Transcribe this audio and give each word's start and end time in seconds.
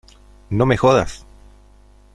no 0.49 0.65
me 0.65 0.77
jodas. 0.77 1.27